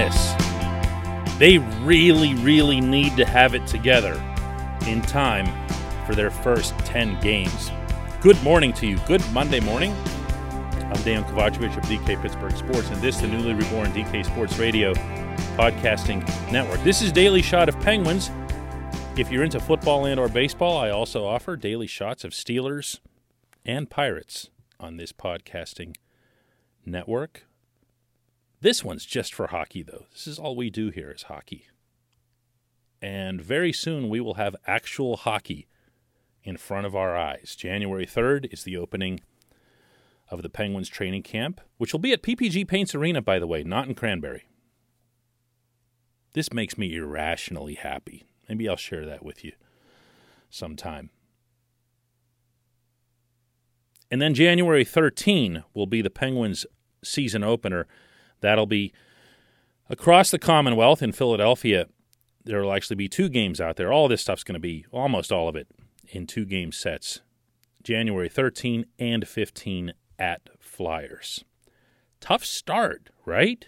this. 0.00 0.32
They 1.38 1.58
really, 1.82 2.34
really 2.36 2.80
need 2.80 3.18
to 3.18 3.26
have 3.26 3.54
it 3.54 3.66
together 3.66 4.14
in 4.86 5.02
time 5.02 5.46
for 6.06 6.14
their 6.14 6.30
first 6.30 6.76
10 6.80 7.20
games. 7.20 7.70
Good 8.22 8.42
morning 8.42 8.72
to 8.74 8.86
you. 8.86 8.98
Good 9.06 9.22
Monday 9.32 9.60
morning. 9.60 9.92
I'm 9.92 11.02
Dan 11.02 11.22
Kovacevic 11.24 11.76
of 11.76 11.84
DK 11.84 12.20
Pittsburgh 12.22 12.56
Sports, 12.56 12.88
and 12.88 13.00
this 13.02 13.20
the 13.20 13.28
newly 13.28 13.52
reborn 13.52 13.92
DK 13.92 14.24
Sports 14.24 14.58
Radio 14.58 14.94
podcasting 15.56 16.26
network. 16.50 16.82
This 16.82 17.02
is 17.02 17.12
Daily 17.12 17.42
Shot 17.42 17.68
of 17.68 17.78
Penguins. 17.80 18.30
If 19.18 19.30
you're 19.30 19.44
into 19.44 19.60
football 19.60 20.06
and 20.06 20.18
or 20.18 20.28
baseball, 20.28 20.78
I 20.78 20.88
also 20.88 21.26
offer 21.26 21.56
daily 21.56 21.86
shots 21.86 22.24
of 22.24 22.32
Steelers 22.32 23.00
and 23.66 23.90
Pirates 23.90 24.48
on 24.78 24.96
this 24.96 25.12
podcasting 25.12 25.94
network. 26.86 27.44
This 28.60 28.84
one's 28.84 29.06
just 29.06 29.34
for 29.34 29.46
hockey, 29.46 29.82
though. 29.82 30.06
This 30.12 30.26
is 30.26 30.38
all 30.38 30.54
we 30.54 30.68
do 30.68 30.90
here 30.90 31.10
is 31.10 31.24
hockey. 31.24 31.68
And 33.00 33.40
very 33.40 33.72
soon 33.72 34.10
we 34.10 34.20
will 34.20 34.34
have 34.34 34.54
actual 34.66 35.16
hockey 35.16 35.66
in 36.44 36.58
front 36.58 36.86
of 36.86 36.94
our 36.94 37.16
eyes. 37.16 37.56
January 37.56 38.06
3rd 38.06 38.52
is 38.52 38.64
the 38.64 38.76
opening 38.76 39.20
of 40.30 40.42
the 40.42 40.50
Penguins 40.50 40.88
training 40.88 41.22
camp, 41.22 41.60
which 41.78 41.92
will 41.92 42.00
be 42.00 42.12
at 42.12 42.22
PPG 42.22 42.68
Paints 42.68 42.94
Arena, 42.94 43.22
by 43.22 43.38
the 43.38 43.46
way, 43.46 43.62
not 43.62 43.88
in 43.88 43.94
Cranberry. 43.94 44.44
This 46.34 46.52
makes 46.52 46.76
me 46.78 46.94
irrationally 46.94 47.74
happy. 47.74 48.24
Maybe 48.48 48.68
I'll 48.68 48.76
share 48.76 49.06
that 49.06 49.24
with 49.24 49.44
you 49.44 49.52
sometime. 50.50 51.10
And 54.10 54.20
then 54.20 54.34
January 54.34 54.84
13 54.84 55.64
will 55.72 55.86
be 55.86 56.02
the 56.02 56.10
Penguins 56.10 56.66
season 57.02 57.42
opener 57.42 57.86
That'll 58.40 58.66
be 58.66 58.92
across 59.88 60.30
the 60.30 60.38
Commonwealth 60.38 61.02
in 61.02 61.12
Philadelphia. 61.12 61.86
There 62.44 62.62
will 62.62 62.72
actually 62.72 62.96
be 62.96 63.08
two 63.08 63.28
games 63.28 63.60
out 63.60 63.76
there. 63.76 63.92
All 63.92 64.08
this 64.08 64.22
stuff's 64.22 64.44
going 64.44 64.54
to 64.54 64.60
be 64.60 64.86
almost 64.90 65.30
all 65.30 65.48
of 65.48 65.56
it 65.56 65.68
in 66.08 66.26
two 66.26 66.44
game 66.44 66.72
sets 66.72 67.20
January 67.82 68.28
13 68.28 68.86
and 68.98 69.26
15 69.26 69.92
at 70.18 70.48
Flyers. 70.58 71.44
Tough 72.20 72.44
start, 72.44 73.10
right? 73.24 73.66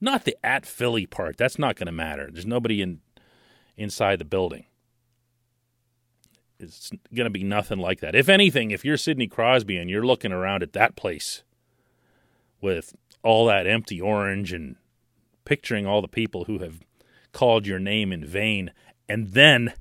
Not 0.00 0.24
the 0.24 0.36
at 0.44 0.66
Philly 0.66 1.06
part. 1.06 1.36
That's 1.36 1.58
not 1.58 1.76
going 1.76 1.86
to 1.86 1.92
matter. 1.92 2.28
There's 2.30 2.46
nobody 2.46 2.82
in 2.82 3.00
inside 3.76 4.18
the 4.18 4.24
building. 4.24 4.66
It's 6.58 6.90
going 7.14 7.24
to 7.24 7.30
be 7.30 7.42
nothing 7.42 7.78
like 7.78 8.00
that. 8.00 8.14
If 8.14 8.28
anything, 8.28 8.70
if 8.70 8.84
you're 8.84 8.96
Sidney 8.96 9.26
Crosby 9.26 9.76
and 9.76 9.90
you're 9.90 10.06
looking 10.06 10.32
around 10.32 10.62
at 10.62 10.74
that 10.74 10.94
place 10.94 11.42
with 12.60 12.94
all 13.22 13.46
that 13.46 13.66
empty 13.66 14.00
orange 14.00 14.52
and 14.52 14.76
picturing 15.44 15.86
all 15.86 16.00
the 16.00 16.08
people 16.08 16.44
who 16.44 16.58
have 16.58 16.80
called 17.32 17.66
your 17.66 17.78
name 17.78 18.12
in 18.12 18.24
vain 18.24 18.72
and 19.08 19.28
then 19.32 19.72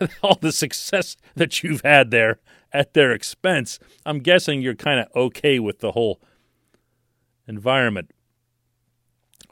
all 0.22 0.38
the 0.40 0.52
success 0.52 1.16
that 1.34 1.62
you've 1.62 1.82
had 1.82 2.10
there 2.10 2.38
at 2.72 2.94
their 2.94 3.12
expense, 3.12 3.78
I'm 4.04 4.18
guessing 4.20 4.60
you're 4.60 4.74
kind 4.74 5.00
of 5.00 5.08
okay 5.16 5.58
with 5.58 5.80
the 5.80 5.92
whole 5.92 6.20
environment 7.46 8.10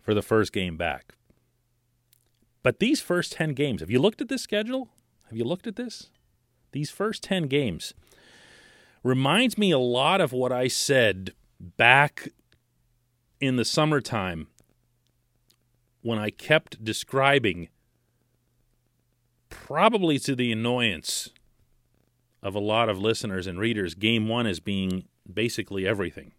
for 0.02 0.14
the 0.14 0.22
first 0.22 0.52
game 0.52 0.76
back. 0.76 1.14
But 2.62 2.78
these 2.78 3.00
first 3.00 3.32
10 3.32 3.54
games, 3.54 3.80
have 3.80 3.90
you 3.90 4.00
looked 4.00 4.20
at 4.20 4.28
this 4.28 4.42
schedule? 4.42 4.88
Have 5.28 5.36
you 5.36 5.44
looked 5.44 5.66
at 5.66 5.76
this? 5.76 6.10
These 6.72 6.90
first 6.90 7.22
10 7.22 7.44
games 7.44 7.94
reminds 9.02 9.56
me 9.56 9.70
a 9.70 9.78
lot 9.78 10.20
of 10.20 10.32
what 10.32 10.52
I 10.52 10.68
said 10.68 11.32
back 11.60 12.28
in 13.40 13.56
the 13.56 13.64
summertime 13.64 14.48
when 16.02 16.18
I 16.18 16.30
kept 16.30 16.84
describing, 16.84 17.68
probably 19.50 20.18
to 20.20 20.36
the 20.36 20.52
annoyance 20.52 21.30
of 22.42 22.54
a 22.54 22.60
lot 22.60 22.88
of 22.88 22.98
listeners 22.98 23.46
and 23.46 23.58
readers, 23.58 23.94
game 23.94 24.28
one 24.28 24.46
as 24.46 24.60
being 24.60 25.04
basically 25.32 25.86
everything. 25.86 26.32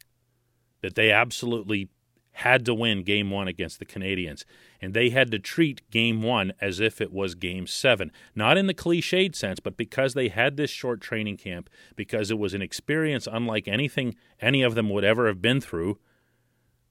That 0.81 0.95
they 0.95 1.11
absolutely 1.11 1.89
had 2.31 2.63
to 2.65 2.73
win 2.73 3.01
game 3.01 3.31
one 3.31 3.47
against 3.47 3.79
the 3.79 3.85
Canadiens. 3.85 4.43
And 4.79 4.93
they 4.93 5.09
had 5.09 5.31
to 5.31 5.39
treat 5.39 5.81
game 5.89 6.21
one 6.21 6.53
as 6.61 6.79
if 6.79 7.01
it 7.01 7.11
was 7.11 7.33
game 7.33 7.65
seven. 7.65 8.11
Not 8.35 8.59
in 8.59 8.67
the 8.67 8.75
cliched 8.75 9.35
sense, 9.35 9.59
but 9.59 9.75
because 9.75 10.13
they 10.13 10.29
had 10.29 10.55
this 10.55 10.69
short 10.69 11.01
training 11.01 11.37
camp, 11.37 11.67
because 11.95 12.29
it 12.29 12.37
was 12.37 12.53
an 12.53 12.61
experience 12.61 13.27
unlike 13.29 13.67
anything 13.67 14.15
any 14.39 14.61
of 14.61 14.75
them 14.75 14.87
would 14.91 15.03
ever 15.03 15.25
have 15.27 15.41
been 15.41 15.59
through 15.59 15.97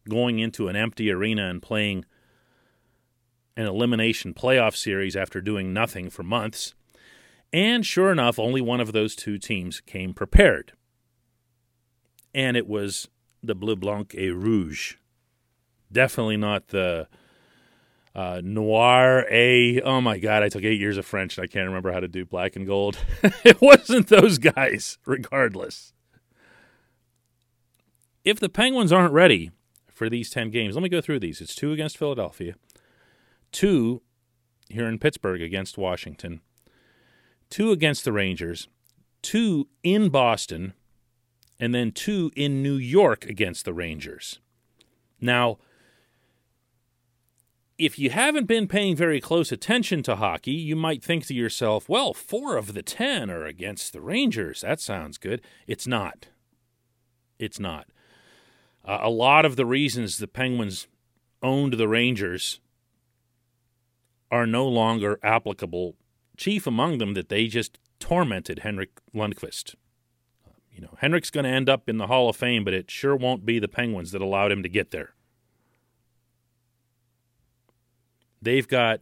going 0.09 0.39
into 0.39 0.69
an 0.69 0.77
empty 0.77 1.11
arena 1.11 1.49
and 1.49 1.63
playing 1.63 2.05
an 3.57 3.67
elimination 3.67 4.35
playoff 4.35 4.77
series 4.77 5.17
after 5.17 5.41
doing 5.41 5.73
nothing 5.73 6.11
for 6.11 6.23
months. 6.23 6.75
And 7.53 7.87
sure 7.87 8.13
enough, 8.13 8.39
only 8.39 8.61
one 8.61 8.81
of 8.81 8.93
those 8.93 9.17
two 9.17 9.39
teams 9.39 9.81
came 9.81 10.13
prepared. 10.13 10.73
And 12.35 12.57
it 12.57 12.67
was 12.67 13.09
the 13.43 13.55
Bleu 13.55 13.77
Blanc 13.77 14.15
et 14.17 14.35
Rouge. 14.35 14.97
Definitely 15.91 16.37
not 16.37 16.69
the 16.69 17.09
uh, 18.15 18.41
Noir 18.45 19.25
A. 19.31 19.81
Oh 19.83 20.01
my 20.01 20.19
God, 20.19 20.43
I 20.43 20.49
took 20.49 20.65
eight 20.65 20.81
years 20.81 20.99
of 20.99 21.07
French 21.07 21.39
and 21.39 21.45
I 21.45 21.47
can't 21.47 21.67
remember 21.67 21.93
how 21.93 22.01
to 22.01 22.09
do 22.09 22.27
black 22.27 22.57
and 22.57 22.67
gold. 22.67 22.99
it 23.23 23.61
wasn't 23.61 24.09
those 24.09 24.39
guys, 24.39 24.99
regardless. 25.07 25.95
If 28.25 28.41
the 28.41 28.49
Penguins 28.49 28.93
aren't 28.93 29.13
ready 29.13 29.53
for 29.97 30.11
these 30.11 30.29
10 30.29 30.51
games. 30.51 30.75
Let 30.75 30.83
me 30.83 30.91
go 30.91 31.01
through 31.01 31.21
these. 31.21 31.41
It's 31.41 31.55
two 31.55 31.73
against 31.73 31.97
Philadelphia, 31.97 32.55
two 33.51 34.03
here 34.69 34.87
in 34.87 34.99
Pittsburgh 34.99 35.41
against 35.41 35.79
Washington, 35.79 36.43
two 37.49 37.73
against 37.73 38.05
the 38.05 38.13
Rangers, 38.13 38.69
two 39.23 39.69
in 39.83 40.11
Boston, 40.11 40.75
and 41.59 41.75
then 41.75 41.93
two 41.93 42.31
in 42.37 42.63
New 42.63 42.77
York 42.77 43.25
against 43.25 43.65
the 43.65 43.73
Rangers. 43.73 44.39
Now, 45.19 45.57
if 47.79 47.99
you 47.99 48.11
haven't 48.11 48.47
been 48.47 48.69
paying 48.69 48.97
very 48.97 49.21
close 49.21 49.51
attention 49.51 50.03
to 50.03 50.17
hockey, 50.17 50.53
you 50.53 50.77
might 50.77 51.03
think 51.03 51.25
to 51.27 51.35
yourself, 51.35 51.89
well, 51.89 52.13
four 52.13 52.59
of 52.59 52.75
the 52.75 52.83
10 52.83 53.31
are 53.31 53.47
against 53.47 53.95
the 53.95 54.03
Rangers. 54.03 54.61
That 54.61 54.79
sounds 54.79 55.17
good. 55.17 55.41
It's 55.67 55.87
not. 55.87 56.29
It's 57.39 57.59
not. 57.59 57.87
Uh, 58.87 58.99
a 59.03 59.11
lot 59.11 59.45
of 59.45 59.57
the 59.57 59.67
reasons 59.67 60.19
the 60.19 60.29
Penguins 60.29 60.87
owned 61.43 61.75
the 61.75 61.89
Rangers 61.89 62.61
are 64.31 64.47
no 64.47 64.67
longer 64.67 65.19
applicable. 65.23 65.97
Chief 66.37 66.67
among 66.67 66.99
them 66.99 67.15
that 67.15 67.29
they 67.29 67.47
just 67.47 67.79
tormented 67.99 68.61
Henrik 68.61 69.01
Lundqvist. 69.15 69.75
You 70.71 70.83
know, 70.83 70.97
Henrik's 70.99 71.31
going 71.31 71.45
to 71.45 71.51
end 71.51 71.69
up 71.69 71.89
in 71.89 71.97
the 71.97 72.07
Hall 72.07 72.29
of 72.29 72.37
Fame, 72.37 72.63
but 72.63 72.75
it 72.75 72.91
sure 72.91 73.17
won't 73.17 73.47
be 73.47 73.59
the 73.59 73.69
Penguins 73.69 74.13
that 74.13 74.21
allowed 74.21 74.53
him 74.53 74.63
to 74.63 74.69
get 74.69 74.91
there. 74.91 75.15
They've 78.43 78.69
got 78.69 79.01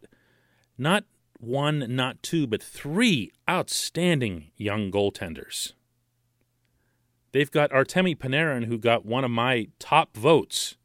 not 0.77 1.03
one, 1.39 1.95
not 1.95 2.23
two, 2.23 2.47
but 2.47 2.63
three 2.63 3.31
outstanding 3.49 4.51
young 4.55 4.89
goaltenders. 4.89 5.73
They've 7.35 7.51
got 7.51 7.71
Artemi 7.71 8.17
Panarin, 8.17 8.63
who 8.63 8.77
got 8.77 9.05
one 9.05 9.25
of 9.25 9.29
my 9.29 9.67
top 9.77 10.15
votes 10.15 10.77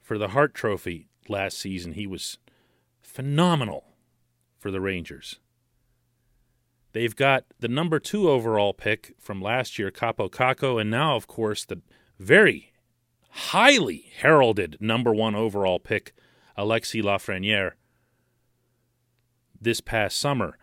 for 0.00 0.18
the 0.18 0.28
Hart 0.28 0.54
Trophy 0.54 1.08
last 1.28 1.58
season. 1.58 1.94
He 1.94 2.06
was 2.06 2.38
phenomenal 3.00 3.96
for 4.56 4.70
the 4.70 4.80
Rangers. 4.80 5.40
They've 6.92 7.16
got 7.16 7.42
the 7.58 7.66
number 7.66 7.98
two 7.98 8.30
overall 8.30 8.72
pick 8.72 9.16
from 9.18 9.42
last 9.42 9.80
year, 9.80 9.90
Kaapo 9.90 10.30
Kakko, 10.30 10.80
and 10.80 10.92
now, 10.92 11.16
of 11.16 11.26
course, 11.26 11.64
the 11.64 11.80
very 12.20 12.72
highly 13.30 14.12
heralded 14.16 14.76
number 14.78 15.12
one 15.12 15.34
overall 15.34 15.80
pick, 15.80 16.14
Alexis 16.56 17.04
Lafreniere, 17.04 17.72
this 19.60 19.80
past 19.80 20.16
summer 20.16 20.56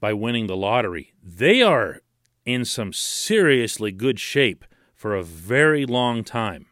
by 0.00 0.12
winning 0.12 0.48
the 0.48 0.54
lottery. 0.54 1.14
They 1.22 1.62
are 1.62 2.02
in 2.44 2.64
some 2.64 2.92
seriously 2.92 3.92
good 3.92 4.18
shape 4.18 4.64
for 4.94 5.14
a 5.14 5.22
very 5.22 5.84
long 5.86 6.24
time. 6.24 6.66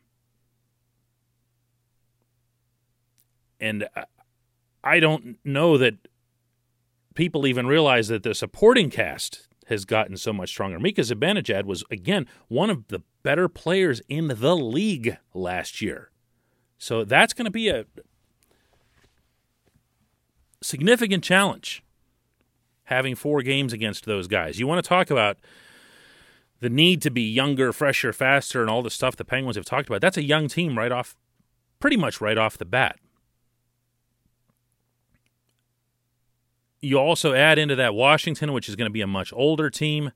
And 3.61 3.89
I 4.83 5.01
don't 5.01 5.39
know 5.45 5.77
that 5.77 5.95
people 7.15 7.47
even 7.47 7.67
realize 7.67 8.09
that 8.09 8.23
the 8.23 8.35
supporting 8.35 8.91
cast 8.91 9.49
has 9.67 9.85
gotten 9.85 10.17
so 10.17 10.33
much 10.33 10.49
stronger. 10.49 10.81
Mika 10.81 11.03
Zibanejad 11.03 11.65
was, 11.65 11.85
again, 11.91 12.27
one 12.49 12.71
of 12.71 12.89
the 12.89 13.03
better 13.23 13.49
players 13.49 14.01
in 14.09 14.29
the 14.29 14.57
league 14.57 15.17
last 15.35 15.81
year. 15.81 16.11
So 16.79 17.05
that's 17.05 17.35
going 17.35 17.45
to 17.45 17.51
be 17.51 17.69
a 17.69 17.85
significant 20.63 21.23
challenge 21.23 21.83
having 22.91 23.15
four 23.15 23.41
games 23.41 23.73
against 23.73 24.05
those 24.05 24.29
guys. 24.29 24.61
You 24.61 24.67
want 24.67 24.85
to 24.85 24.89
talk 24.89 25.11
about 25.11 25.39
the 26.61 26.69
need 26.69 27.01
to 27.03 27.11
be 27.11 27.23
younger, 27.23 27.73
fresher, 27.73 28.13
faster, 28.13 28.61
and 28.61 28.69
all 28.69 28.83
the 28.83 28.91
stuff 28.91 29.17
the 29.17 29.25
Penguins 29.25 29.57
have 29.57 29.65
talked 29.65 29.89
about. 29.89 30.03
That's 30.03 30.19
a 30.19 30.23
young 30.23 30.49
team 30.49 30.77
right 30.77 30.93
off, 30.93 31.17
pretty 31.79 31.97
much 31.97 32.21
right 32.21 32.37
off 32.37 32.59
the 32.59 32.67
bat. 32.67 32.99
You 36.83 36.99
also 36.99 37.33
add 37.33 37.59
into 37.59 37.77
that 37.77 37.95
Washington, 37.95 38.53
which 38.53 38.69
is 38.69 38.77
going 38.77 38.87
to 38.89 38.93
be 38.93 39.03
a 39.03 39.07
much 39.07 39.33
older 39.35 39.71
team. 39.71 40.13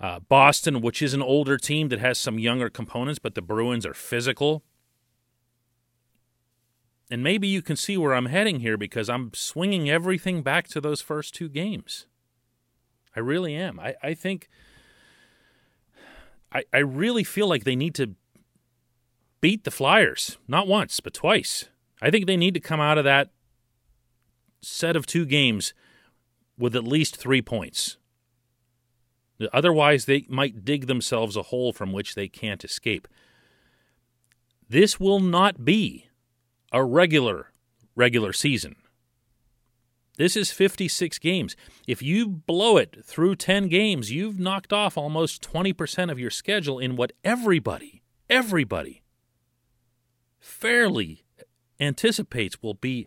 Uh, 0.00 0.20
Boston, 0.20 0.80
which 0.80 1.02
is 1.02 1.14
an 1.14 1.22
older 1.22 1.56
team 1.56 1.88
that 1.88 1.98
has 1.98 2.18
some 2.18 2.38
younger 2.38 2.70
components, 2.70 3.18
but 3.18 3.34
the 3.34 3.42
Bruins 3.42 3.84
are 3.84 3.94
physical. 3.94 4.62
And 7.10 7.22
maybe 7.22 7.48
you 7.48 7.62
can 7.62 7.76
see 7.76 7.96
where 7.96 8.14
I'm 8.14 8.26
heading 8.26 8.60
here 8.60 8.76
because 8.76 9.08
I'm 9.08 9.32
swinging 9.32 9.88
everything 9.88 10.42
back 10.42 10.68
to 10.68 10.80
those 10.80 11.00
first 11.00 11.34
two 11.34 11.48
games. 11.48 12.06
I 13.16 13.20
really 13.20 13.54
am. 13.54 13.80
I, 13.80 13.94
I 14.02 14.14
think, 14.14 14.48
I, 16.52 16.64
I 16.72 16.78
really 16.78 17.24
feel 17.24 17.48
like 17.48 17.64
they 17.64 17.76
need 17.76 17.94
to 17.94 18.14
beat 19.40 19.64
the 19.64 19.70
Flyers, 19.70 20.36
not 20.46 20.68
once, 20.68 21.00
but 21.00 21.14
twice. 21.14 21.68
I 22.02 22.10
think 22.10 22.26
they 22.26 22.36
need 22.36 22.54
to 22.54 22.60
come 22.60 22.80
out 22.80 22.98
of 22.98 23.04
that 23.04 23.30
set 24.60 24.96
of 24.96 25.06
two 25.06 25.24
games 25.24 25.72
with 26.58 26.76
at 26.76 26.84
least 26.84 27.16
three 27.16 27.40
points. 27.40 27.96
Otherwise, 29.52 30.04
they 30.04 30.26
might 30.28 30.64
dig 30.64 30.88
themselves 30.88 31.36
a 31.36 31.44
hole 31.44 31.72
from 31.72 31.92
which 31.92 32.14
they 32.14 32.28
can't 32.28 32.64
escape. 32.64 33.06
This 34.68 34.98
will 34.98 35.20
not 35.20 35.64
be 35.64 36.07
a 36.72 36.84
regular 36.84 37.52
regular 37.94 38.32
season. 38.32 38.76
This 40.16 40.36
is 40.36 40.50
56 40.50 41.18
games. 41.18 41.56
If 41.86 42.02
you 42.02 42.28
blow 42.28 42.76
it 42.76 43.04
through 43.04 43.36
10 43.36 43.68
games, 43.68 44.10
you've 44.10 44.38
knocked 44.38 44.72
off 44.72 44.96
almost 44.96 45.42
20% 45.42 46.10
of 46.10 46.18
your 46.18 46.30
schedule 46.30 46.78
in 46.78 46.96
what 46.96 47.12
everybody, 47.24 48.02
everybody 48.28 49.02
fairly 50.40 51.24
anticipates 51.80 52.62
will 52.62 52.74
be 52.74 53.06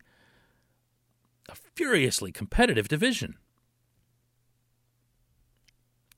a 1.50 1.56
furiously 1.56 2.32
competitive 2.32 2.88
division 2.88 3.38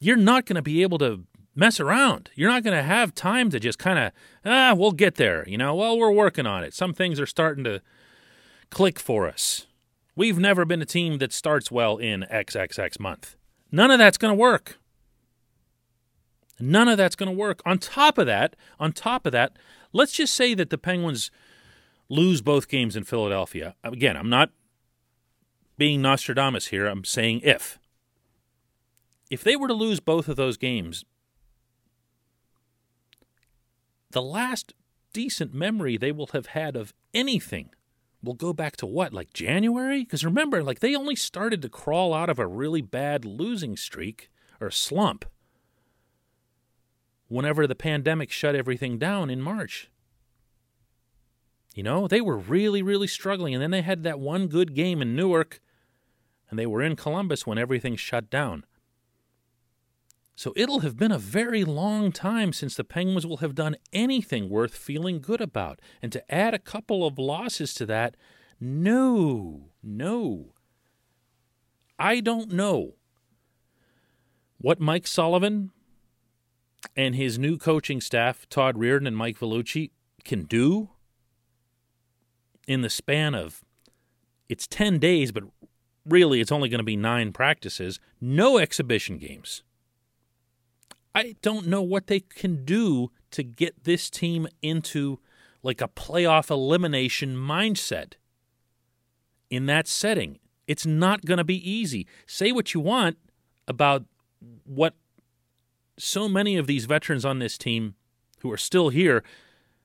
you're 0.03 0.17
not 0.17 0.45
going 0.45 0.55
to 0.55 0.61
be 0.61 0.81
able 0.81 0.97
to 0.97 1.23
mess 1.55 1.79
around. 1.79 2.29
You're 2.35 2.49
not 2.49 2.63
going 2.63 2.75
to 2.75 2.83
have 2.83 3.13
time 3.13 3.49
to 3.51 3.59
just 3.59 3.79
kind 3.79 3.99
of, 3.99 4.11
ah, 4.45 4.73
we'll 4.75 4.91
get 4.91 5.15
there. 5.15 5.47
You 5.47 5.57
know, 5.57 5.75
well, 5.75 5.97
we're 5.97 6.11
working 6.11 6.45
on 6.45 6.63
it. 6.63 6.73
Some 6.73 6.93
things 6.93 7.19
are 7.19 7.25
starting 7.25 7.63
to 7.63 7.81
click 8.69 8.99
for 8.99 9.27
us. 9.27 9.67
We've 10.15 10.39
never 10.39 10.65
been 10.65 10.81
a 10.81 10.85
team 10.85 11.17
that 11.19 11.33
starts 11.33 11.71
well 11.71 11.97
in 11.97 12.25
XXX 12.31 12.99
month. 12.99 13.35
None 13.71 13.91
of 13.91 13.99
that's 13.99 14.17
going 14.17 14.31
to 14.31 14.39
work. 14.39 14.77
None 16.59 16.87
of 16.87 16.97
that's 16.97 17.15
going 17.15 17.31
to 17.31 17.37
work. 17.37 17.61
On 17.65 17.79
top 17.79 18.17
of 18.17 18.27
that, 18.27 18.55
on 18.79 18.93
top 18.93 19.25
of 19.25 19.31
that, 19.31 19.57
let's 19.91 20.13
just 20.13 20.33
say 20.33 20.53
that 20.53 20.69
the 20.69 20.77
Penguins 20.77 21.31
lose 22.09 22.41
both 22.41 22.67
games 22.67 22.95
in 22.95 23.03
Philadelphia. 23.03 23.75
Again, 23.83 24.15
I'm 24.15 24.29
not 24.29 24.51
being 25.77 26.01
Nostradamus 26.01 26.67
here. 26.67 26.85
I'm 26.85 27.03
saying 27.03 27.41
if 27.43 27.79
if 29.31 29.43
they 29.43 29.55
were 29.55 29.67
to 29.67 29.73
lose 29.73 29.99
both 29.99 30.27
of 30.27 30.35
those 30.35 30.57
games, 30.57 31.05
the 34.13 34.21
last 34.21 34.73
decent 35.11 35.53
memory 35.53 35.97
they 35.97 36.11
will 36.11 36.27
have 36.27 36.47
had 36.47 36.75
of 36.75 36.93
anything 37.13 37.69
will 38.23 38.33
go 38.33 38.53
back 38.53 38.77
to 38.77 38.85
what, 38.85 39.13
like 39.13 39.33
January? 39.33 40.03
Because 40.03 40.23
remember, 40.23 40.63
like 40.63 40.79
they 40.79 40.95
only 40.95 41.15
started 41.15 41.61
to 41.61 41.69
crawl 41.69 42.13
out 42.13 42.29
of 42.29 42.39
a 42.39 42.47
really 42.47 42.81
bad 42.81 43.25
losing 43.25 43.75
streak 43.75 44.31
or 44.61 44.71
slump 44.71 45.25
whenever 47.27 47.67
the 47.67 47.75
pandemic 47.75 48.31
shut 48.31 48.55
everything 48.55 48.97
down 48.97 49.29
in 49.29 49.41
March. 49.41 49.89
You 51.75 51.83
know, 51.83 52.07
they 52.07 52.21
were 52.21 52.37
really, 52.37 52.81
really 52.81 53.07
struggling. 53.07 53.53
And 53.53 53.61
then 53.61 53.71
they 53.71 53.81
had 53.81 54.03
that 54.03 54.19
one 54.19 54.47
good 54.47 54.75
game 54.75 55.01
in 55.01 55.15
Newark, 55.15 55.59
and 56.49 56.57
they 56.59 56.67
were 56.67 56.83
in 56.83 56.95
Columbus 56.95 57.47
when 57.47 57.57
everything 57.57 57.95
shut 57.95 58.29
down. 58.29 58.65
So 60.35 60.53
it'll 60.55 60.79
have 60.79 60.97
been 60.97 61.11
a 61.11 61.19
very 61.19 61.63
long 61.63 62.11
time 62.11 62.53
since 62.53 62.75
the 62.75 62.83
Penguins 62.83 63.25
will 63.25 63.37
have 63.37 63.53
done 63.53 63.75
anything 63.91 64.49
worth 64.49 64.75
feeling 64.75 65.21
good 65.21 65.41
about. 65.41 65.79
And 66.01 66.11
to 66.11 66.33
add 66.33 66.53
a 66.53 66.59
couple 66.59 67.05
of 67.05 67.19
losses 67.19 67.73
to 67.75 67.85
that, 67.85 68.17
no, 68.59 69.69
no. 69.83 70.53
I 71.99 72.19
don't 72.19 72.51
know 72.51 72.95
what 74.57 74.79
Mike 74.79 75.05
Sullivan 75.05 75.71
and 76.95 77.15
his 77.15 77.37
new 77.37 77.57
coaching 77.57 78.01
staff, 78.01 78.47
Todd 78.49 78.75
Reirden 78.75 79.07
and 79.07 79.17
Mike 79.17 79.37
Vellucci, 79.39 79.91
can 80.23 80.43
do 80.43 80.89
in 82.67 82.81
the 82.81 82.89
span 82.89 83.35
of 83.35 83.63
it's 84.49 84.67
10 84.67 84.99
days, 84.99 85.31
but 85.31 85.43
really 86.05 86.41
it's 86.41 86.51
only 86.51 86.69
going 86.69 86.79
to 86.79 86.83
be 86.83 86.97
nine 86.97 87.31
practices, 87.31 87.99
no 88.19 88.57
exhibition 88.57 89.17
games. 89.17 89.63
I 91.15 91.35
don't 91.41 91.67
know 91.67 91.81
what 91.81 92.07
they 92.07 92.21
can 92.21 92.65
do 92.65 93.11
to 93.31 93.43
get 93.43 93.83
this 93.83 94.09
team 94.09 94.47
into 94.61 95.19
like 95.61 95.81
a 95.81 95.87
playoff 95.87 96.49
elimination 96.49 97.35
mindset 97.35 98.13
in 99.49 99.65
that 99.67 99.87
setting. 99.87 100.39
It's 100.67 100.85
not 100.85 101.25
going 101.25 101.37
to 101.37 101.43
be 101.43 101.69
easy. 101.69 102.07
Say 102.25 102.51
what 102.51 102.73
you 102.73 102.79
want 102.79 103.17
about 103.67 104.05
what 104.65 104.95
so 105.97 106.27
many 106.27 106.57
of 106.57 106.67
these 106.67 106.85
veterans 106.85 107.25
on 107.25 107.39
this 107.39 107.57
team 107.57 107.95
who 108.39 108.51
are 108.51 108.57
still 108.57 108.89
here 108.89 109.23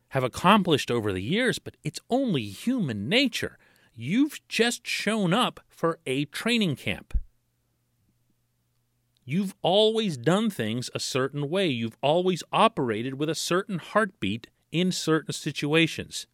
have 0.08 0.24
accomplished 0.24 0.90
over 0.90 1.12
the 1.12 1.22
years, 1.22 1.58
but 1.58 1.76
it's 1.84 2.00
only 2.08 2.44
human 2.44 3.08
nature. 3.08 3.58
You've 3.94 4.40
just 4.48 4.86
shown 4.86 5.34
up 5.34 5.60
for 5.68 5.98
a 6.06 6.24
training 6.26 6.76
camp. 6.76 7.18
You've 9.30 9.54
always 9.60 10.16
done 10.16 10.48
things 10.48 10.88
a 10.94 10.98
certain 10.98 11.50
way. 11.50 11.66
You've 11.66 11.98
always 12.00 12.42
operated 12.50 13.18
with 13.18 13.28
a 13.28 13.34
certain 13.34 13.78
heartbeat 13.78 14.46
in 14.72 14.90
certain 14.90 15.34
situations. 15.34 16.26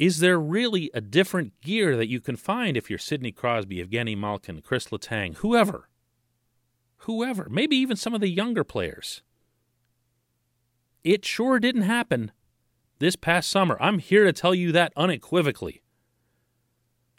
Is 0.00 0.18
there 0.18 0.40
really 0.40 0.90
a 0.92 1.00
different 1.00 1.52
gear 1.60 1.96
that 1.96 2.08
you 2.08 2.20
can 2.20 2.34
find 2.34 2.76
if 2.76 2.90
you're 2.90 2.98
Sidney 2.98 3.30
Crosby, 3.30 3.76
Evgeny 3.76 4.18
Malkin, 4.18 4.62
Chris 4.62 4.88
Letang, 4.88 5.36
whoever? 5.36 5.88
Whoever, 6.96 7.46
maybe 7.48 7.76
even 7.76 7.96
some 7.96 8.12
of 8.12 8.20
the 8.20 8.28
younger 8.28 8.64
players. 8.64 9.22
It 11.04 11.24
sure 11.24 11.60
didn't 11.60 11.82
happen 11.82 12.32
this 12.98 13.14
past 13.14 13.48
summer. 13.48 13.76
I'm 13.80 14.00
here 14.00 14.24
to 14.24 14.32
tell 14.32 14.56
you 14.56 14.72
that 14.72 14.92
unequivocally. 14.96 15.82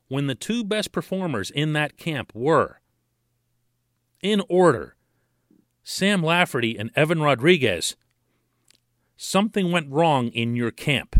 When 0.09 0.27
the 0.27 0.35
two 0.35 0.65
best 0.65 0.91
performers 0.91 1.49
in 1.49 1.71
that 1.71 1.95
camp 1.95 2.33
were 2.35 2.81
in 4.23 4.41
order 4.49 4.95
Sam 5.83 6.23
Lafferty 6.23 6.77
and 6.77 6.89
Evan 6.95 7.21
Rodrigues, 7.21 7.95
something 9.17 9.71
went 9.71 9.91
wrong 9.91 10.29
in 10.29 10.55
your 10.55 10.71
camp. 10.71 11.17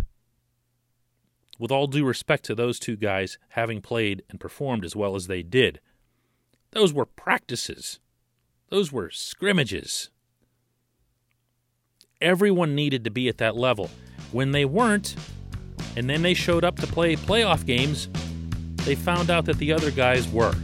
With 1.60 1.70
all 1.70 1.86
due 1.86 2.06
respect 2.06 2.46
to 2.46 2.56
those 2.56 2.80
two 2.80 2.96
guys 2.96 3.38
having 3.50 3.82
played 3.82 4.24
and 4.30 4.40
performed 4.40 4.86
as 4.86 4.96
well 4.96 5.16
as 5.16 5.28
they 5.28 5.44
did, 5.44 5.80
those 6.72 6.94
were 6.94 7.06
practices, 7.06 8.00
those 8.70 8.92
were 8.92 9.12
scrimmages. 9.12 10.10
Everyone 12.22 12.74
needed 12.74 13.04
to 13.04 13.12
be 13.12 13.28
at 13.28 13.38
that 13.38 13.58
level. 13.58 13.92
When 14.32 14.54
they 14.54 14.64
weren't, 14.64 15.16
and 15.98 16.10
then 16.10 16.22
they 16.22 16.34
showed 16.34 16.64
up 16.64 16.78
to 16.78 16.88
play 16.88 17.18
playoff 17.18 17.66
games, 17.66 18.08
they 18.86 18.96
found 18.96 19.30
out 19.30 19.46
that 19.46 19.58
the 19.58 19.74
other 19.74 19.92
guys 19.92 20.28
were. 20.30 20.56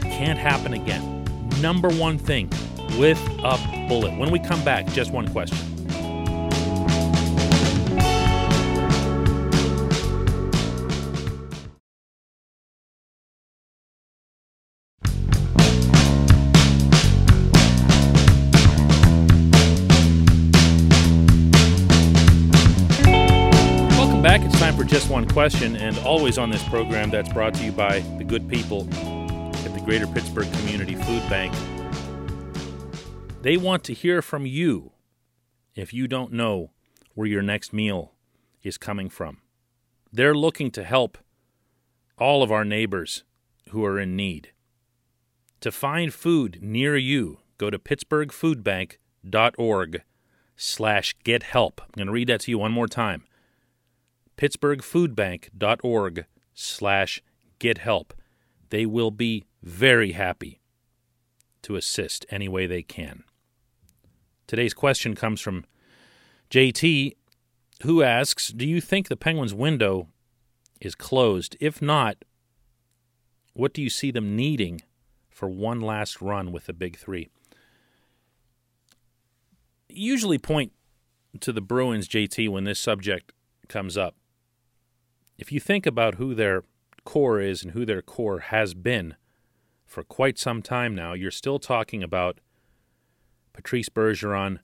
Can't 0.00 0.38
happen 0.38 0.72
again 0.72 1.15
number 1.60 1.88
one 1.88 2.18
thing 2.18 2.50
with 2.98 3.20
a 3.42 3.86
bullet. 3.88 4.16
When 4.18 4.30
we 4.30 4.38
come 4.38 4.62
back, 4.64 4.86
just 4.88 5.10
one 5.12 5.28
question. 5.28 5.58
Welcome 23.90 24.22
back. 24.22 24.42
It's 24.42 24.58
time 24.58 24.76
for 24.76 24.84
just 24.84 25.10
one 25.10 25.28
question, 25.28 25.76
and 25.76 25.98
always 25.98 26.38
on 26.38 26.50
this 26.50 26.62
program 26.68 27.10
that's 27.10 27.32
brought 27.32 27.54
to 27.54 27.64
you 27.64 27.72
by 27.72 28.00
the 28.18 28.24
good 28.24 28.48
people 28.48 28.88
Greater 29.86 30.06
Pittsburgh 30.08 30.52
Community 30.52 30.96
Food 30.96 31.22
Bank. 31.30 31.54
They 33.42 33.56
want 33.56 33.84
to 33.84 33.94
hear 33.94 34.20
from 34.20 34.44
you 34.44 34.90
if 35.76 35.94
you 35.94 36.08
don't 36.08 36.32
know 36.32 36.72
where 37.14 37.28
your 37.28 37.40
next 37.40 37.72
meal 37.72 38.10
is 38.64 38.78
coming 38.78 39.08
from. 39.08 39.38
They're 40.12 40.34
looking 40.34 40.72
to 40.72 40.82
help 40.82 41.18
all 42.18 42.42
of 42.42 42.50
our 42.50 42.64
neighbors 42.64 43.22
who 43.68 43.84
are 43.84 44.00
in 44.00 44.16
need. 44.16 44.50
To 45.60 45.70
find 45.70 46.12
food 46.12 46.58
near 46.60 46.96
you, 46.96 47.38
go 47.56 47.70
to 47.70 47.78
pittsburghfoodbank.org 47.78 50.02
slash 50.56 51.14
get 51.22 51.44
help. 51.44 51.80
I'm 51.80 51.90
going 51.96 52.08
to 52.08 52.12
read 52.12 52.28
that 52.28 52.40
to 52.40 52.50
you 52.50 52.58
one 52.58 52.72
more 52.72 52.88
time. 52.88 53.22
pittsburghfoodbank.org 54.36 56.26
slash 56.54 57.22
get 57.60 57.78
help. 57.78 58.12
They 58.70 58.86
will 58.86 59.10
be 59.10 59.44
very 59.62 60.12
happy 60.12 60.60
to 61.62 61.76
assist 61.76 62.26
any 62.30 62.48
way 62.48 62.66
they 62.66 62.82
can. 62.82 63.24
Today's 64.46 64.74
question 64.74 65.14
comes 65.14 65.40
from 65.40 65.64
JT, 66.50 67.16
who 67.82 68.02
asks 68.02 68.48
Do 68.48 68.66
you 68.66 68.80
think 68.80 69.08
the 69.08 69.16
Penguins' 69.16 69.54
window 69.54 70.08
is 70.80 70.94
closed? 70.94 71.56
If 71.60 71.82
not, 71.82 72.24
what 73.52 73.74
do 73.74 73.82
you 73.82 73.90
see 73.90 74.10
them 74.10 74.36
needing 74.36 74.82
for 75.28 75.48
one 75.48 75.80
last 75.80 76.20
run 76.20 76.52
with 76.52 76.66
the 76.66 76.72
big 76.72 76.96
three? 76.96 77.28
Usually 79.88 80.38
point 80.38 80.72
to 81.40 81.52
the 81.52 81.60
Bruins, 81.60 82.08
JT, 82.08 82.48
when 82.48 82.64
this 82.64 82.78
subject 82.78 83.32
comes 83.68 83.96
up. 83.96 84.14
If 85.38 85.52
you 85.52 85.60
think 85.60 85.86
about 85.86 86.14
who 86.14 86.34
their 86.34 86.62
core 87.06 87.40
is 87.40 87.62
and 87.62 87.72
who 87.72 87.86
their 87.86 88.02
core 88.02 88.40
has 88.40 88.74
been 88.74 89.14
for 89.86 90.02
quite 90.02 90.38
some 90.38 90.60
time 90.60 90.94
now, 90.94 91.14
you're 91.14 91.30
still 91.30 91.58
talking 91.58 92.02
about 92.02 92.40
Patrice 93.54 93.88
Bergeron, 93.88 94.58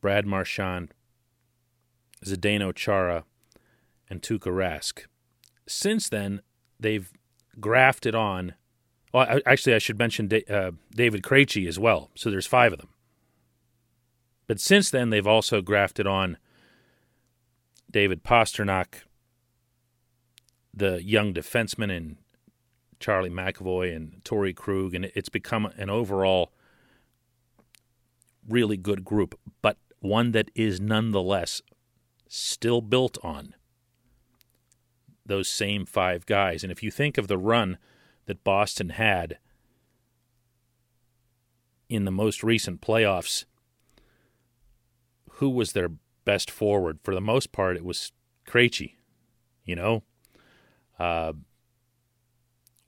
Brad 0.00 0.24
Marchand, 0.24 0.94
Zdeno 2.24 2.74
Chara, 2.74 3.24
and 4.08 4.22
Tuukka 4.22 4.50
Rask. 4.50 5.04
Since 5.66 6.08
then, 6.08 6.40
they've 6.80 7.12
grafted 7.60 8.14
on. 8.14 8.54
Well, 9.12 9.40
actually, 9.44 9.74
I 9.74 9.78
should 9.78 9.98
mention 9.98 10.30
uh, 10.48 10.70
David 10.94 11.22
Krejci 11.22 11.66
as 11.66 11.78
well. 11.78 12.10
So 12.14 12.30
there's 12.30 12.46
five 12.46 12.72
of 12.72 12.78
them. 12.78 12.90
But 14.46 14.60
since 14.60 14.90
then, 14.90 15.10
they've 15.10 15.26
also 15.26 15.60
grafted 15.60 16.06
on 16.06 16.38
David 17.90 18.22
Pastrnak, 18.22 19.02
the 20.78 21.02
young 21.02 21.34
defenseman, 21.34 21.94
and 21.94 22.16
Charlie 23.00 23.30
McAvoy 23.30 23.94
and 23.94 24.22
Torey 24.24 24.54
Krug, 24.54 24.94
and 24.94 25.06
it's 25.14 25.28
become 25.28 25.66
an 25.76 25.90
overall 25.90 26.52
really 28.48 28.76
good 28.76 29.04
group, 29.04 29.38
but 29.60 29.76
one 30.00 30.32
that 30.32 30.50
is 30.54 30.80
nonetheless 30.80 31.60
still 32.28 32.80
built 32.80 33.18
on 33.22 33.54
those 35.26 35.48
same 35.48 35.84
five 35.84 36.26
guys. 36.26 36.62
And 36.62 36.72
if 36.72 36.82
you 36.82 36.90
think 36.90 37.18
of 37.18 37.28
the 37.28 37.38
run 37.38 37.78
that 38.26 38.44
Boston 38.44 38.90
had 38.90 39.38
in 41.88 42.04
the 42.04 42.10
most 42.10 42.42
recent 42.42 42.80
playoffs, 42.80 43.44
who 45.32 45.50
was 45.50 45.72
their 45.72 45.90
best 46.24 46.50
forward? 46.50 46.98
For 47.02 47.14
the 47.14 47.20
most 47.20 47.52
part, 47.52 47.76
it 47.76 47.84
was 47.84 48.12
Krejci. 48.46 48.94
You 49.64 49.76
know, 49.76 50.02
uh, 50.98 51.32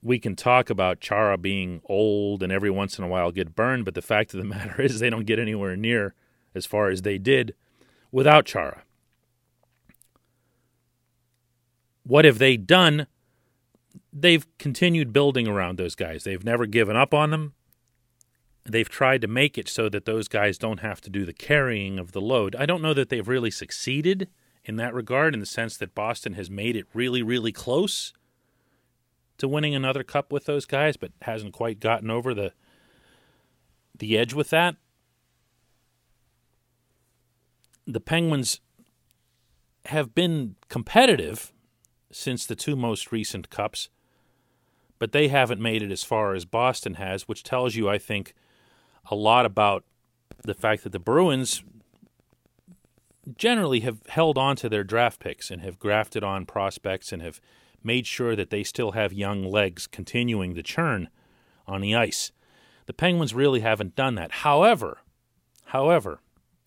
we 0.02 0.18
can 0.18 0.34
talk 0.34 0.70
about 0.70 1.00
Chara 1.00 1.36
being 1.36 1.80
old 1.84 2.42
and 2.42 2.52
every 2.52 2.70
once 2.70 2.98
in 2.98 3.04
a 3.04 3.08
while 3.08 3.30
get 3.30 3.54
burned, 3.54 3.84
but 3.84 3.94
the 3.94 4.02
fact 4.02 4.32
of 4.34 4.38
the 4.38 4.44
matter 4.56 4.80
is 4.80 4.98
they 4.98 5.10
don't 5.10 5.26
get 5.26 5.38
anywhere 5.38 5.76
near 5.76 6.14
as 6.54 6.66
far 6.66 6.88
as 6.88 7.02
they 7.02 7.18
did 7.18 7.54
without 8.10 8.44
Chara. 8.44 8.82
What 12.04 12.24
have 12.24 12.38
they 12.38 12.56
done? 12.56 13.06
They've 14.12 14.46
continued 14.58 15.12
building 15.12 15.46
around 15.46 15.78
those 15.78 15.94
guys. 15.94 16.24
They've 16.24 16.44
never 16.44 16.66
given 16.66 16.96
up 16.96 17.14
on 17.14 17.30
them. 17.30 17.54
They've 18.64 18.88
tried 18.88 19.20
to 19.22 19.28
make 19.28 19.56
it 19.56 19.68
so 19.68 19.88
that 19.88 20.04
those 20.04 20.28
guys 20.28 20.58
don't 20.58 20.80
have 20.80 21.00
to 21.02 21.10
do 21.10 21.24
the 21.24 21.32
carrying 21.32 21.98
of 21.98 22.12
the 22.12 22.20
load. 22.20 22.56
I 22.56 22.66
don't 22.66 22.82
know 22.82 22.94
that 22.94 23.08
they've 23.08 23.26
really 23.26 23.50
succeeded 23.50 24.28
in 24.64 24.76
that 24.76 24.94
regard, 24.94 25.34
in 25.34 25.40
the 25.40 25.46
sense 25.46 25.76
that 25.76 25.94
Boston 25.94 26.34
has 26.34 26.50
made 26.50 26.76
it 26.76 26.86
really, 26.92 27.22
really 27.22 27.52
close 27.52 28.12
to 29.38 29.48
winning 29.48 29.74
another 29.74 30.04
cup 30.04 30.32
with 30.32 30.44
those 30.44 30.66
guys, 30.66 30.96
but 30.96 31.12
hasn't 31.22 31.52
quite 31.52 31.80
gotten 31.80 32.10
over 32.10 32.34
the 32.34 32.52
the 33.98 34.16
edge 34.16 34.32
with 34.32 34.50
that. 34.50 34.76
The 37.86 38.00
Penguins 38.00 38.60
have 39.86 40.14
been 40.14 40.56
competitive 40.68 41.52
since 42.12 42.46
the 42.46 42.56
two 42.56 42.76
most 42.76 43.12
recent 43.12 43.50
cups, 43.50 43.88
but 44.98 45.12
they 45.12 45.28
haven't 45.28 45.60
made 45.60 45.82
it 45.82 45.90
as 45.90 46.02
far 46.02 46.34
as 46.34 46.44
Boston 46.44 46.94
has, 46.94 47.28
which 47.28 47.42
tells 47.42 47.74
you, 47.74 47.88
I 47.88 47.98
think, 47.98 48.34
a 49.10 49.14
lot 49.14 49.46
about 49.46 49.84
the 50.42 50.54
fact 50.54 50.82
that 50.84 50.92
the 50.92 50.98
Bruins 50.98 51.62
generally 53.36 53.80
have 53.80 54.00
held 54.08 54.38
on 54.38 54.56
to 54.56 54.68
their 54.68 54.84
draft 54.84 55.20
picks 55.20 55.50
and 55.50 55.62
have 55.62 55.78
grafted 55.78 56.24
on 56.24 56.46
prospects 56.46 57.12
and 57.12 57.22
have 57.22 57.40
made 57.82 58.06
sure 58.06 58.36
that 58.36 58.50
they 58.50 58.62
still 58.62 58.92
have 58.92 59.12
young 59.12 59.44
legs 59.44 59.86
continuing 59.86 60.54
to 60.54 60.62
churn 60.62 61.08
on 61.66 61.80
the 61.80 61.94
ice. 61.94 62.32
The 62.86 62.92
Penguins 62.92 63.34
really 63.34 63.60
haven't 63.60 63.96
done 63.96 64.16
that. 64.16 64.32
However, 64.32 64.98
however, 65.66 66.20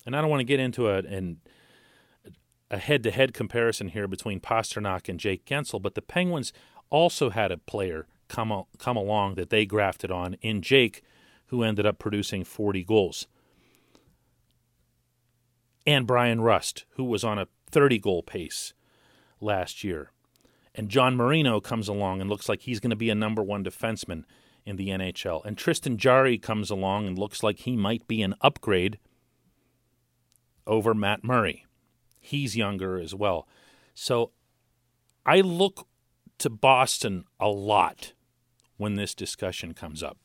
and 0.06 0.16
I 0.16 0.20
don't 0.20 0.30
want 0.30 0.40
to 0.40 0.44
get 0.44 0.60
into 0.60 0.88
a 0.88 0.98
an, 0.98 1.40
a 2.70 2.78
head-to-head 2.78 3.34
comparison 3.34 3.88
here 3.88 4.08
between 4.08 4.40
Pastrnak 4.40 5.08
and 5.08 5.20
Jake 5.20 5.44
Guentzel, 5.44 5.80
but 5.80 5.94
the 5.94 6.02
Penguins 6.02 6.52
also 6.90 7.30
had 7.30 7.52
a 7.52 7.58
player 7.58 8.06
come 8.28 8.64
come 8.78 8.96
along 8.96 9.34
that 9.34 9.50
they 9.50 9.66
grafted 9.66 10.10
on 10.10 10.34
in 10.40 10.62
Jake, 10.62 11.02
who 11.46 11.62
ended 11.62 11.86
up 11.86 11.98
producing 11.98 12.42
40 12.42 12.84
goals, 12.84 13.26
and 15.86 16.06
Bryan 16.06 16.40
Rust, 16.40 16.84
who 16.96 17.04
was 17.04 17.24
on 17.24 17.38
a 17.38 17.48
30 17.70 17.98
goal 17.98 18.22
pace 18.22 18.72
last 19.40 19.84
year. 19.84 20.10
And 20.74 20.88
John 20.88 21.16
Marino 21.16 21.60
comes 21.60 21.88
along 21.88 22.20
and 22.20 22.28
looks 22.28 22.48
like 22.48 22.62
he's 22.62 22.80
going 22.80 22.90
to 22.90 22.96
be 22.96 23.10
a 23.10 23.14
number 23.14 23.42
one 23.42 23.62
defenseman 23.62 24.24
in 24.64 24.76
the 24.76 24.88
NHL. 24.88 25.44
And 25.44 25.56
Tristan 25.56 25.98
Jarry 25.98 26.38
comes 26.38 26.70
along 26.70 27.06
and 27.06 27.18
looks 27.18 27.42
like 27.42 27.60
he 27.60 27.76
might 27.76 28.08
be 28.08 28.22
an 28.22 28.34
upgrade 28.40 28.98
over 30.66 30.94
Matt 30.94 31.22
Murray. 31.22 31.66
He's 32.20 32.56
younger 32.56 32.98
as 32.98 33.14
well. 33.14 33.46
So 33.94 34.32
I 35.26 35.40
look 35.40 35.86
to 36.38 36.50
Boston 36.50 37.24
a 37.38 37.48
lot 37.48 38.12
when 38.76 38.94
this 38.94 39.14
discussion 39.14 39.74
comes 39.74 40.02
up. 40.02 40.18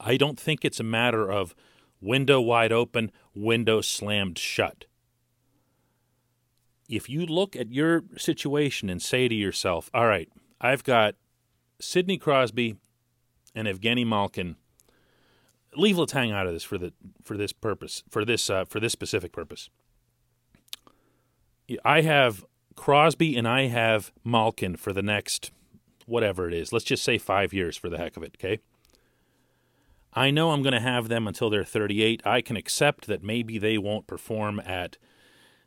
I 0.00 0.16
don't 0.16 0.38
think 0.38 0.64
it's 0.64 0.80
a 0.80 0.84
matter 0.84 1.30
of 1.30 1.54
window 2.00 2.40
wide 2.40 2.72
open, 2.72 3.10
window 3.34 3.80
slammed 3.80 4.38
shut 4.38 4.86
if 6.88 7.08
you 7.08 7.26
look 7.26 7.54
at 7.54 7.70
your 7.70 8.04
situation 8.16 8.88
and 8.88 9.02
say 9.02 9.28
to 9.28 9.34
yourself, 9.34 9.90
all 9.92 10.06
right, 10.06 10.28
I've 10.60 10.82
got 10.82 11.14
Sidney 11.80 12.16
Crosby 12.16 12.76
and 13.54 13.68
Evgeny 13.68 14.06
Malkin. 14.06 14.56
Leave 15.76 15.96
Letang 15.96 16.32
out 16.32 16.46
of 16.46 16.54
this 16.54 16.64
for 16.64 16.78
the 16.78 16.92
for 17.22 17.36
this 17.36 17.52
purpose 17.52 18.02
for 18.08 18.24
this 18.24 18.48
uh, 18.48 18.64
for 18.64 18.80
this 18.80 18.92
specific 18.92 19.32
purpose. 19.32 19.68
I 21.84 22.00
have 22.00 22.44
Crosby 22.74 23.36
and 23.36 23.46
I 23.46 23.66
have 23.66 24.10
Malkin 24.24 24.76
for 24.76 24.94
the 24.94 25.02
next 25.02 25.52
whatever 26.06 26.48
it 26.48 26.54
is. 26.54 26.72
Let's 26.72 26.86
just 26.86 27.04
say 27.04 27.18
five 27.18 27.52
years 27.52 27.76
for 27.76 27.90
the 27.90 27.98
heck 27.98 28.16
of 28.16 28.22
it. 28.22 28.36
Okay. 28.38 28.60
I 30.12 30.30
know 30.30 30.50
I'm 30.50 30.62
going 30.62 30.74
to 30.74 30.80
have 30.80 31.08
them 31.08 31.26
until 31.26 31.50
they're 31.50 31.64
38. 31.64 32.22
I 32.24 32.40
can 32.40 32.56
accept 32.56 33.06
that 33.06 33.22
maybe 33.22 33.58
they 33.58 33.78
won't 33.78 34.06
perform 34.06 34.60
at 34.60 34.96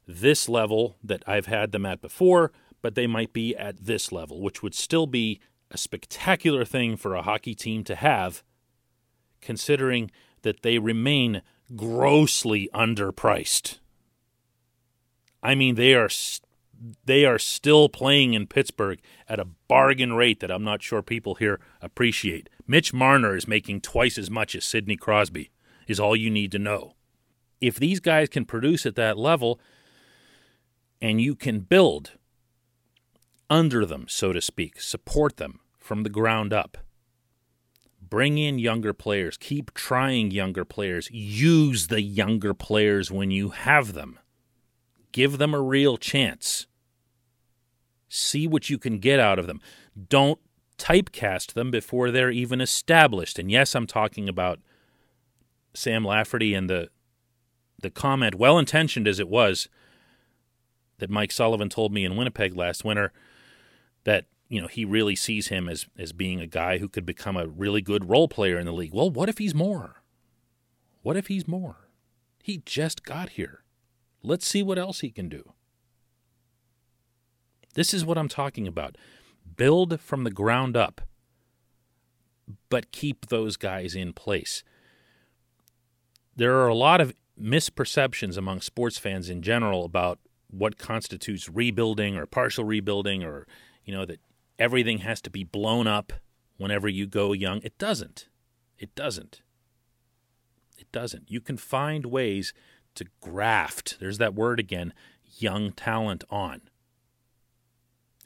this 0.08 0.50
level 0.50 0.98
that 1.04 1.24
I've 1.28 1.46
had 1.46 1.72
them 1.72 1.86
at 1.86 2.02
before, 2.02 2.52
but 2.82 2.96
they 2.96 3.08
might 3.08 3.34
be 3.34 3.56
at 3.56 3.86
this 3.86 4.12
level, 4.12 4.42
which 4.42 4.64
would 4.64 4.74
still 4.74 5.08
be 5.08 5.40
a 5.70 5.78
spectacular 5.78 6.66
thing 6.66 6.98
for 6.98 7.16
a 7.16 7.22
hockey 7.22 7.56
team 7.56 7.84
to 7.86 7.96
have, 7.96 8.44
considering 9.42 10.12
that 10.42 10.64
they 10.64 10.80
remain 10.80 11.42
grossly 11.76 12.70
underpriced. 12.74 13.80
I 15.44 15.56
mean, 15.56 15.76
they 15.76 15.94
are 15.94 16.10
they 17.06 17.26
are 17.26 17.38
still 17.40 17.90
playing 17.90 18.34
in 18.34 18.48
Pittsburgh 18.48 19.00
at 19.28 19.40
a 19.40 19.48
bargain 19.68 20.14
rate 20.14 20.40
that 20.40 20.52
I'm 20.52 20.64
not 20.64 20.82
sure 20.82 21.02
people 21.02 21.36
here 21.36 21.60
appreciate. 21.82 22.50
Mitch 22.68 22.94
Marner 22.94 23.36
is 23.36 23.48
making 23.48 23.82
twice 23.82 24.18
as 24.18 24.32
much 24.32 24.56
as 24.56 24.66
Sidney 24.66 24.98
Crosby, 24.98 25.52
is 25.88 26.00
all 26.00 26.16
you 26.16 26.30
need 26.30 26.52
to 26.54 26.60
know. 26.60 26.96
If 27.60 27.76
these 27.76 28.00
guys 28.00 28.30
can 28.30 28.46
produce 28.46 28.86
at 28.86 28.96
that 28.96 29.18
level, 29.18 29.60
and 31.02 31.22
you 31.22 31.36
can 31.36 31.60
build 31.60 32.14
under 33.50 33.86
them, 33.86 34.06
so 34.08 34.32
to 34.32 34.42
speak, 34.42 34.80
support 34.80 35.38
them 35.38 35.60
from 35.78 36.04
the 36.04 36.10
ground 36.10 36.54
up. 36.54 36.78
Bring 38.02 38.38
in 38.38 38.60
younger 38.60 38.94
players, 38.94 39.38
keep 39.38 39.74
trying 39.74 40.32
younger 40.32 40.66
players, 40.66 41.10
use 41.12 41.88
the 41.88 42.02
younger 42.02 42.54
players 42.54 43.12
when 43.12 43.32
you 43.32 43.50
have 43.50 43.94
them. 43.94 44.20
Give 45.12 45.38
them 45.38 45.54
a 45.54 45.62
real 45.62 45.98
chance. 45.98 46.68
See 48.14 48.46
what 48.46 48.70
you 48.70 48.78
can 48.78 49.00
get 49.00 49.22
out 49.22 49.40
of 49.40 49.48
them. 49.48 49.62
Don't 50.10 50.38
typecast 50.78 51.54
them 51.54 51.72
before 51.72 52.12
they're 52.12 52.30
even 52.30 52.60
established. 52.60 53.40
And 53.40 53.50
yes, 53.50 53.74
I'm 53.74 53.88
talking 53.88 54.28
about 54.28 54.60
Sam 55.74 56.04
Lafferty 56.04 56.54
and 56.54 56.70
the 56.70 56.90
the 57.82 57.90
comment, 57.90 58.36
well 58.36 58.60
intentioned 58.60 59.08
as 59.08 59.18
it 59.18 59.30
was, 59.30 59.70
that 60.98 61.10
Mike 61.10 61.32
Sullivan 61.32 61.70
told 61.70 61.94
me 61.94 62.04
in 62.04 62.18
Winnipeg 62.18 62.54
last 62.54 62.84
winter 62.84 63.14
that 64.04 64.26
you 64.50 64.60
know 64.60 64.68
he 64.68 64.84
really 64.84 65.16
sees 65.16 65.48
him 65.48 65.70
as 65.70 65.88
as 65.98 66.12
being 66.12 66.42
a 66.42 66.48
guy 66.48 66.80
who 66.80 66.90
could 66.90 67.06
become 67.06 67.38
a 67.38 67.48
really 67.48 67.82
good 67.82 68.10
role 68.10 68.28
player 68.28 68.60
in 68.60 68.66
the 68.66 68.74
league. 68.74 68.94
Well, 68.94 69.10
what 69.10 69.30
if 69.30 69.38
he's 69.38 69.56
more? 69.56 70.04
What 71.02 71.16
if 71.16 71.28
he's 71.28 71.48
more? 71.48 71.88
He 72.44 72.58
just 72.58 73.06
got 73.06 73.30
here. 73.30 73.64
Let's 74.22 74.46
see 74.46 74.64
what 74.64 74.78
else 74.78 75.00
he 75.00 75.12
can 75.12 75.30
do. 75.30 75.54
This 77.74 77.94
is 77.94 78.06
what 78.06 78.18
I'm 78.18 78.28
talking 78.28 78.68
about. 78.68 78.98
Build 79.56 80.00
from 80.00 80.24
the 80.24 80.32
ground 80.32 80.76
up, 80.76 81.02
but 82.70 82.92
keep 82.92 83.28
those 83.28 83.58
guys 83.58 83.96
in 83.96 84.14
place. 84.14 84.64
There 86.36 86.58
are 86.60 86.68
a 86.68 86.76
lot 86.76 87.02
of 87.02 87.14
misperceptions 87.40 88.38
among 88.38 88.62
sports 88.62 88.98
fans 88.98 89.30
in 89.30 89.42
general 89.42 89.86
about 89.86 90.20
what 90.50 90.78
constitutes 90.78 91.50
rebuilding 91.50 92.18
or 92.18 92.26
partial 92.26 92.66
rebuilding 92.66 93.24
or 93.24 93.48
you 93.86 93.94
know 93.94 94.06
that 94.06 94.20
everything 94.60 95.00
has 95.00 95.22
to 95.22 95.30
be 95.30 95.44
blown 95.44 95.88
up 95.88 96.14
whenever 96.58 96.88
you 96.88 97.08
go 97.08 97.34
young. 97.34 97.62
It 97.64 97.78
doesn't. 97.78 98.28
It 98.78 98.94
doesn't. 98.96 99.42
It 100.78 100.92
doesn't. 100.92 101.32
You 101.32 101.42
can 101.42 101.58
find 101.58 102.06
ways 102.06 102.54
to 102.96 103.06
graft, 103.22 103.98
there's 104.00 104.18
that 104.18 104.36
word 104.36 104.60
again, 104.60 104.94
young 105.38 105.72
talent 105.72 106.24
on. 106.30 106.62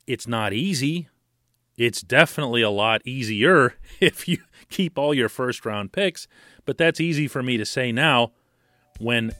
It's 0.07 0.27
not 0.27 0.53
easy. 0.53 1.07
It's 1.77 2.01
definitely 2.01 2.61
a 2.61 2.69
lot 2.69 3.01
easier 3.05 3.75
if 3.99 4.27
you 4.27 4.39
keep 4.69 4.97
all 4.97 5.13
your 5.13 5.29
first 5.29 5.65
round 5.65 5.91
picks, 5.91 6.27
but 6.65 6.77
that's 6.77 6.99
easy 6.99 7.27
for 7.27 7.43
me 7.43 7.57
to 7.57 7.65
say 7.65 7.91
now 7.91 8.31
when 8.99 9.31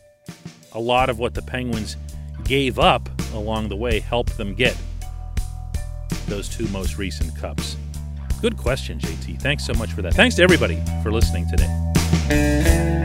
a 0.73 0.79
lot 0.79 1.09
of 1.09 1.19
what 1.19 1.33
the 1.33 1.41
Penguins 1.41 1.95
gave 2.43 2.77
up 2.77 3.09
along 3.33 3.69
the 3.69 3.75
way 3.75 3.99
helped 3.99 4.37
them 4.37 4.53
get 4.53 4.75
those 6.27 6.49
two 6.49 6.67
most 6.69 6.97
recent 6.97 7.35
cups. 7.37 7.77
Good 8.41 8.57
question, 8.57 8.99
JT. 8.99 9.41
Thanks 9.41 9.65
so 9.65 9.73
much 9.73 9.93
for 9.93 10.01
that. 10.01 10.13
Thanks 10.13 10.35
to 10.35 10.43
everybody 10.43 10.81
for 11.01 11.11
listening 11.11 11.47
today. 11.49 13.04